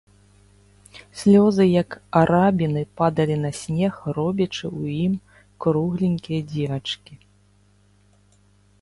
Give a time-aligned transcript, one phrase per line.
[1.19, 1.89] Слёзы, як
[2.21, 5.13] арабіны, падалі на снег, робячы ў ім
[5.67, 7.15] кругленькія дзірачкі.